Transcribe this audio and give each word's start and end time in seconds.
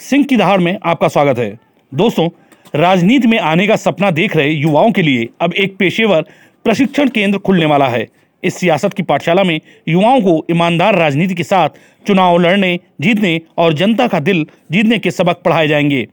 सिंह 0.00 0.24
की 0.24 0.36
दहाड़ 0.36 0.60
में 0.60 0.78
आपका 0.84 1.08
स्वागत 1.08 1.38
है। 1.38 1.58
दोस्तों, 1.94 2.28
राजनीति 2.74 3.28
में 3.28 3.38
आने 3.38 3.66
का 3.66 3.76
सपना 3.76 4.10
देख 4.10 4.36
रहे 4.36 4.50
युवाओं 4.50 4.92
के 4.92 5.02
लिए 5.02 5.28
अब 5.40 5.52
एक 5.52 5.76
पेशेवर 5.76 6.22
प्रशिक्षण 6.64 7.08
केंद्र 7.08 7.38
खुलने 7.38 7.64
वाला 7.64 7.88
है। 7.88 8.08
इस 8.44 8.54
सियासत 8.54 8.94
की 8.94 9.02
पाठशाला 9.02 9.44
में 9.44 9.60
युवाओं 9.88 10.20
को 10.20 10.46
ईमानदार 10.50 10.94
राजनीति 10.94 11.34
के 11.34 11.42
साथ 11.42 11.68
चुनाव 12.06 12.38
लड़ने, 12.38 12.80
जीतने 13.00 13.40
और 13.58 13.72
जनता 13.72 14.06
का 14.06 14.20
दिल 14.20 14.46
जीतने 14.72 14.98
के 14.98 15.10
सबक 15.10 15.36
पढ़ाए 15.36 15.68
जाएँगे। 15.68 16.08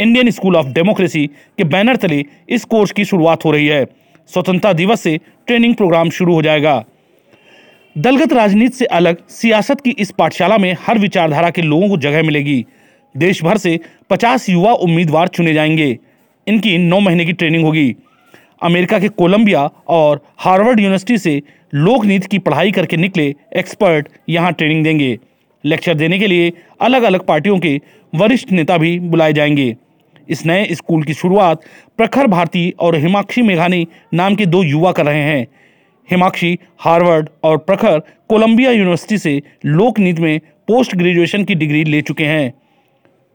इंडियन 0.00 0.30
स्कूल 0.30 0.56
ऑफ़ 0.56 0.66
डेमोक्रेसी 0.66 1.26
के 1.26 1.64
बैनर 1.64 1.96
तले 1.96 2.24
इस 2.48 2.64
कोर्स 2.64 2.92
की 2.92 3.04
शुरुआत 3.04 3.44
हो 3.44 3.50
रही 3.50 3.66
है। 3.66 3.84
स्वतंत्रता 4.28 4.72
दिवस 4.72 5.00
से 5.00 5.20
ट्रेनिंग 5.46 5.74
प्रोग्राम 5.74 6.10
शुरू 6.10 6.34
हो 6.34 6.42
जाएगा। 6.42 6.84
दलगत 7.98 8.32
राजनीति 8.32 8.76
से 8.76 8.84
अलग 8.84 9.28
सियासत 9.28 9.80
की 9.80 9.90
इस 9.90 10.10
पाठशाला 10.10 10.58
में 10.58 10.76
हर 10.86 10.98
विचारधारा 10.98 11.50
के 11.50 11.62
लोगों 11.62 11.88
को 11.88 11.96
जगह 11.96 12.22
मिलेगी। 12.22 12.66
देश 13.16 13.44
भर 13.44 13.56
से 13.56 13.80
50 14.10 14.48
युवा 14.48 14.72
उम्मीदवार 14.72 15.28
चुने 15.28 15.54
जाएँगे। 15.54 15.98
इनकी 16.46 16.78
नौ 16.78 17.00
महीने 17.00 17.24
की 17.24 17.32
ट्रेनिंग 17.32 17.64
होगी। 17.64 17.96
अमेरिका 18.62 18.98
के 18.98 19.08
कोलंबिया 19.08 19.70
और 19.88 20.20
हार्वर्ड 20.38 20.80
यूनिवर्सिटी 20.80 21.18
से 21.18 21.42
लोकनीति 21.74 22.26
की 22.30 22.38
पढ़ाई 22.38 22.72
करके 22.72 22.96
निकले 22.96 23.34
एक्सपर्ट 23.56 24.08
यहाँ 24.28 24.52
ट्रेनिंग 24.52 24.84
देंगे। 24.84 25.18
लेक्चर 25.64 25.94
देने 25.94 26.18
के 26.18 26.26
लिए 26.26 26.52
अलग 26.80 27.02
अलग 27.02 27.26
पार्टियों 27.26 27.58
के 27.58 27.80
वरिष्ठ 28.14 28.52
नेता 28.52 28.78
भी 28.78 28.98
बुलाए 28.98 29.32
जाएँगे। 29.32 29.76
इस 30.28 30.46
नए 30.46 30.68
स्कूल 30.72 31.02
की 31.02 31.14
शुरुआत 31.14 31.60
प्रखर 31.96 32.26
भारती 32.26 32.74
और 32.80 32.96
हिमाक्षी 32.96 33.42
मेघानी 33.42 33.88
नाम 34.14 34.34
के 34.34 34.46
दो 34.46 34.62
युवा 34.62 34.92
कर 34.92 35.06
रहे 35.06 35.22
हैं। 35.22 35.46
हिमाक्षी 36.10 36.58
हार्वर्ड 36.78 37.28
और 37.44 37.58
प्रखर 37.58 37.98
कोलंबिया 38.28 38.70
यूनिवर्सिटी 38.70 39.18
से 39.18 39.42
लोक 39.64 39.64
लोकनीति 39.66 40.22
में 40.22 40.38
पोस्ट 40.38 40.96
ग्रेजुएशन 40.96 41.44
की 41.44 41.54
डिग्री 41.54 41.84
ले 41.84 42.02
चुके 42.02 42.24
हैं। 42.24 42.67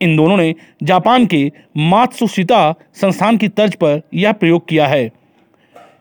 इन 0.03 0.15
दोनों 0.17 0.37
ने 0.37 0.53
जापान 0.83 1.25
के 1.25 1.51
मात्सुशिता 1.77 2.73
संस्थान 2.93 3.37
की 3.37 3.47
तर्ज 3.47 3.75
पर 3.75 4.01
यह 4.13 4.31
प्रयोग 4.31 4.67
किया 4.67 4.87
है। 4.87 5.11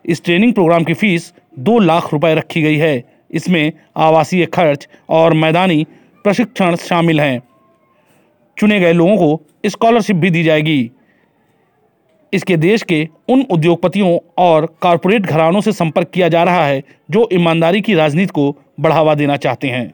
इस 0.05 0.23
ट्रेनिंग 0.23 0.53
प्रोग्राम 0.53 0.83
की 0.83 0.93
फ़ीस 0.93 1.33
दो 1.59 1.79
लाख 1.79 2.11
रुपए 2.13 2.33
रखी 2.35 2.61
गई 2.61 2.77
है। 2.77 3.03
इसमें 3.31 3.71
आवासीय 3.97 4.45
खर्च 4.45 4.87
और 5.09 5.33
मैदानी 5.33 5.85
प्रशिक्षण 6.25 6.75
शामिल 6.75 7.19
हैं। 7.21 7.41
चुने 8.57 8.79
गए 8.79 8.93
लोगों 8.93 9.15
को 9.17 9.69
स्कॉलरशिप 9.69 10.15
भी 10.15 10.29
दी 10.29 10.43
जाएगी। 10.43 10.91
इसके 12.33 12.57
देश 12.57 12.83
के 12.83 13.07
उन 13.29 13.41
उद्योगपतियों 13.51 14.17
और 14.37 14.65
कॉरपोरेट 14.81 15.21
घरानों 15.21 15.61
से 15.61 15.71
संपर्क 15.71 16.09
किया 16.13 16.27
जा 16.27 16.43
रहा 16.43 16.65
है 16.65 16.83
जो 17.11 17.27
ईमानदारी 17.33 17.81
की 17.81 17.93
राजनीति 17.93 18.31
को 18.31 18.55
बढ़ावा 18.79 19.15
देना 19.15 19.37
चाहते 19.37 19.67
हैं। 19.67 19.91